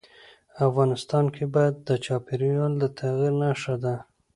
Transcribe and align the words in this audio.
افغانستان 0.67 1.25
کې 1.35 1.43
بامیان 1.53 1.77
د 1.87 1.89
چاپېریال 2.05 2.71
د 2.77 2.83
تغیر 2.97 3.33
نښه 3.41 3.75
ده. 3.83 3.95